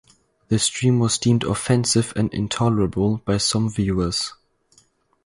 [0.47, 4.33] The stream was deemed "offensive" and "intolerable" by some viewers.